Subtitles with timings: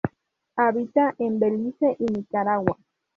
[0.55, 2.75] Habita en Belice y Nicaragua.